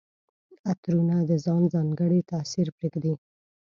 [0.71, 3.13] عطرونه د ځان ځانګړی تاثر پرېږدي.